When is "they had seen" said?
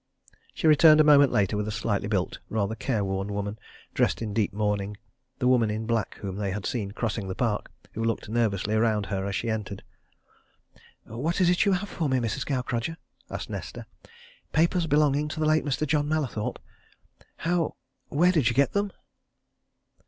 6.37-6.89